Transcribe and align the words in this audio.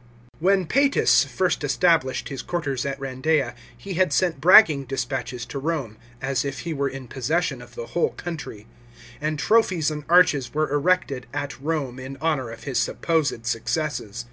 §13. 0.40 0.40
When 0.40 0.66
Psetus 0.66 1.24
first 1.24 1.62
estiblished 1.62 2.30
his 2.30 2.40
quarters 2.40 2.86
at 2.86 2.98
Randeia, 2.98 3.54
he 3.76 3.92
had 3.92 4.14
sent 4.14 4.40
bragging 4.40 4.84
dispatches 4.86 5.44
to 5.44 5.60
Home, 5.60 5.98
as 6.22 6.42
if 6.42 6.60
he 6.60 6.72
were 6.72 6.88
in 6.88 7.06
possession 7.06 7.60
of 7.60 7.74
the 7.74 7.88
whole 7.88 8.14
coun'ry; 8.16 8.64
and 9.20 9.38
trophies 9.38 9.90
and 9.90 10.04
arches 10.08 10.54
were 10.54 10.72
erected 10.72 11.26
at 11.34 11.60
Rome 11.60 11.98
in 12.00 12.16
honour 12.16 12.48
of 12.50 12.64
his 12.64 12.78
supposed 12.78 13.44
successes. 13.44 14.24